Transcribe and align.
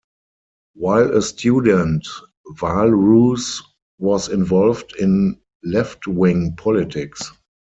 While 0.73 1.15
a 1.15 1.21
student, 1.21 2.07
Wahlroos 2.57 3.61
was 3.99 4.29
involved 4.29 4.95
in 4.95 5.39
left-wing 5.63 6.55
politics. 6.55 7.31